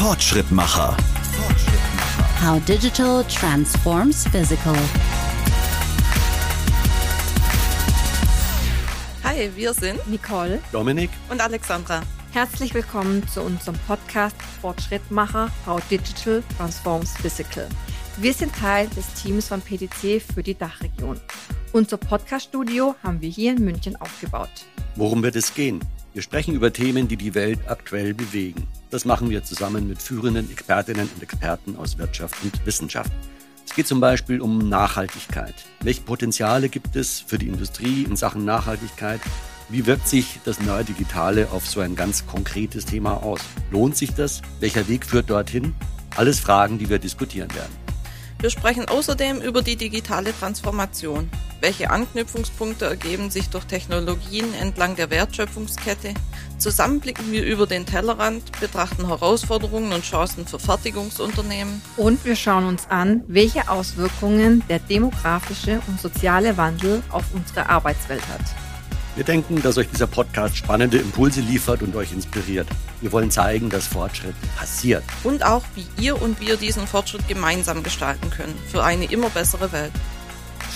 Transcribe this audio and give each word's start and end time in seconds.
Fortschrittmacher. 0.00 0.96
How 2.42 2.58
digital 2.60 3.22
transforms 3.24 4.26
physical. 4.28 4.74
Hi, 9.22 9.50
wir 9.54 9.74
sind 9.74 9.98
Nicole 10.08 10.62
Dominik, 10.72 11.10
und 11.28 11.42
Alexandra. 11.42 12.00
Herzlich 12.32 12.72
willkommen 12.72 13.28
zu 13.28 13.42
unserem 13.42 13.78
Podcast 13.86 14.36
Fortschrittmacher 14.62 15.50
How 15.66 15.86
Digital 15.90 16.42
Transforms 16.56 17.12
Physical. 17.18 17.68
Wir 18.16 18.32
sind 18.32 18.56
Teil 18.56 18.88
des 18.96 19.12
Teams 19.12 19.48
von 19.48 19.60
PDC 19.60 20.22
für 20.22 20.42
die 20.42 20.54
Dachregion. 20.54 21.20
Unser 21.74 21.98
Podcaststudio 21.98 22.94
haben 23.02 23.20
wir 23.20 23.28
hier 23.28 23.52
in 23.52 23.62
München 23.62 23.96
aufgebaut. 23.96 24.64
worum 24.96 25.22
wird 25.22 25.36
es 25.36 25.52
gehen? 25.52 25.80
Wir 26.14 26.22
sprechen 26.22 26.54
über 26.54 26.72
Themen, 26.72 27.06
die 27.06 27.18
die 27.18 27.34
Welt 27.34 27.60
aktuell 27.68 28.14
bewegen. 28.14 28.66
Das 28.90 29.04
machen 29.04 29.30
wir 29.30 29.44
zusammen 29.44 29.88
mit 29.88 30.02
führenden 30.02 30.50
Expertinnen 30.50 31.08
und 31.14 31.22
Experten 31.22 31.76
aus 31.76 31.96
Wirtschaft 31.96 32.34
und 32.42 32.66
Wissenschaft. 32.66 33.12
Es 33.64 33.76
geht 33.76 33.86
zum 33.86 34.00
Beispiel 34.00 34.40
um 34.40 34.68
Nachhaltigkeit. 34.68 35.54
Welche 35.80 36.00
Potenziale 36.00 36.68
gibt 36.68 36.96
es 36.96 37.20
für 37.20 37.38
die 37.38 37.46
Industrie 37.46 38.02
in 38.02 38.16
Sachen 38.16 38.44
Nachhaltigkeit? 38.44 39.20
Wie 39.68 39.86
wirkt 39.86 40.08
sich 40.08 40.40
das 40.44 40.60
neue 40.60 40.82
Digitale 40.82 41.52
auf 41.52 41.68
so 41.68 41.78
ein 41.78 41.94
ganz 41.94 42.26
konkretes 42.26 42.84
Thema 42.84 43.22
aus? 43.22 43.42
Lohnt 43.70 43.96
sich 43.96 44.12
das? 44.12 44.42
Welcher 44.58 44.88
Weg 44.88 45.06
führt 45.06 45.30
dorthin? 45.30 45.72
Alles 46.16 46.40
Fragen, 46.40 46.78
die 46.78 46.88
wir 46.88 46.98
diskutieren 46.98 47.54
werden. 47.54 47.72
Wir 48.40 48.50
sprechen 48.50 48.88
außerdem 48.88 49.40
über 49.40 49.62
die 49.62 49.76
digitale 49.76 50.36
Transformation. 50.36 51.30
Welche 51.60 51.90
Anknüpfungspunkte 51.90 52.86
ergeben 52.86 53.30
sich 53.30 53.50
durch 53.50 53.66
Technologien 53.66 54.52
entlang 54.54 54.96
der 54.96 55.10
Wertschöpfungskette? 55.10 56.14
Zusammen 56.60 57.00
blicken 57.00 57.32
wir 57.32 57.42
über 57.42 57.66
den 57.66 57.86
Tellerrand, 57.86 58.60
betrachten 58.60 59.06
Herausforderungen 59.06 59.94
und 59.94 60.04
Chancen 60.04 60.46
für 60.46 60.58
Fertigungsunternehmen. 60.58 61.80
Und 61.96 62.22
wir 62.26 62.36
schauen 62.36 62.66
uns 62.66 62.86
an, 62.90 63.24
welche 63.28 63.70
Auswirkungen 63.70 64.62
der 64.68 64.78
demografische 64.78 65.80
und 65.88 65.98
soziale 65.98 66.58
Wandel 66.58 67.02
auf 67.08 67.24
unsere 67.32 67.66
Arbeitswelt 67.70 68.28
hat. 68.28 68.42
Wir 69.16 69.24
denken, 69.24 69.62
dass 69.62 69.78
euch 69.78 69.88
dieser 69.88 70.06
Podcast 70.06 70.54
spannende 70.54 70.98
Impulse 70.98 71.40
liefert 71.40 71.80
und 71.80 71.96
euch 71.96 72.12
inspiriert. 72.12 72.68
Wir 73.00 73.10
wollen 73.10 73.30
zeigen, 73.30 73.70
dass 73.70 73.86
Fortschritt 73.86 74.34
passiert. 74.58 75.02
Und 75.24 75.42
auch, 75.42 75.64
wie 75.74 75.86
ihr 75.98 76.20
und 76.20 76.40
wir 76.40 76.58
diesen 76.58 76.86
Fortschritt 76.86 77.26
gemeinsam 77.26 77.82
gestalten 77.82 78.28
können 78.28 78.54
für 78.70 78.84
eine 78.84 79.06
immer 79.06 79.30
bessere 79.30 79.72
Welt. 79.72 79.92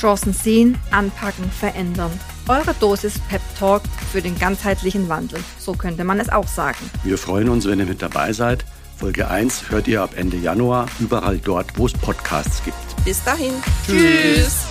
Chancen 0.00 0.32
sehen, 0.32 0.78
anpacken, 0.90 1.50
verändern. 1.50 2.10
Eure 2.46 2.74
Dosis 2.78 3.18
Pep 3.30 3.40
Talk 3.58 3.82
für 4.12 4.20
den 4.20 4.38
ganzheitlichen 4.38 5.08
Wandel. 5.08 5.40
So 5.58 5.72
könnte 5.72 6.04
man 6.04 6.20
es 6.20 6.28
auch 6.28 6.46
sagen. 6.46 6.90
Wir 7.02 7.16
freuen 7.16 7.48
uns, 7.48 7.66
wenn 7.66 7.78
ihr 7.78 7.86
mit 7.86 8.02
dabei 8.02 8.34
seid. 8.34 8.66
Folge 8.98 9.28
1 9.28 9.70
hört 9.70 9.88
ihr 9.88 10.02
ab 10.02 10.10
Ende 10.14 10.36
Januar 10.36 10.86
überall 11.00 11.38
dort, 11.38 11.78
wo 11.78 11.86
es 11.86 11.94
Podcasts 11.94 12.62
gibt. 12.62 12.76
Bis 13.04 13.24
dahin. 13.24 13.54
Tschüss. 13.86 14.66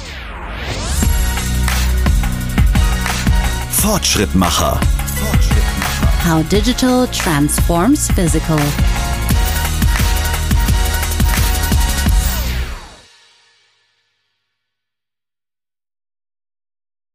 Fortschrittmacher. 3.71 4.79
How 6.23 6.43
digital 6.43 7.07
transforms 7.07 8.07
physical. 8.11 8.59